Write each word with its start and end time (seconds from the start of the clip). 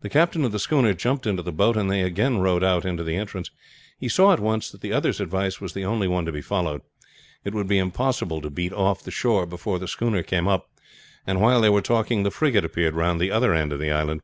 The 0.00 0.08
captain 0.08 0.46
of 0.46 0.52
the 0.52 0.58
schooner 0.58 0.94
jumped 0.94 1.26
into 1.26 1.42
the 1.42 1.52
boat, 1.52 1.76
and 1.76 1.90
they 1.90 2.00
again 2.00 2.38
rowed 2.38 2.64
out 2.64 2.86
into 2.86 3.04
the 3.04 3.16
entrance. 3.16 3.50
He 4.00 4.08
saw 4.08 4.32
at 4.32 4.40
once 4.40 4.70
that 4.70 4.80
the 4.80 4.94
other's 4.94 5.20
advice 5.20 5.60
was 5.60 5.74
the 5.74 5.84
only 5.84 6.08
one 6.08 6.24
to 6.24 6.32
be 6.32 6.40
followed. 6.40 6.80
It 7.44 7.52
would 7.52 7.68
be 7.68 7.76
impossible 7.76 8.40
to 8.40 8.48
beat 8.48 8.72
off 8.72 9.02
the 9.04 9.10
shore 9.10 9.44
before 9.44 9.78
the 9.78 9.88
schooner 9.88 10.22
came 10.22 10.48
up 10.48 10.70
and 11.26 11.38
while 11.38 11.60
they 11.60 11.68
were 11.68 11.82
talking 11.82 12.22
the 12.22 12.30
frigate 12.30 12.64
appeared 12.64 12.94
round 12.94 13.20
the 13.20 13.30
other 13.30 13.52
end 13.52 13.74
of 13.74 13.78
the 13.78 13.90
island. 13.90 14.22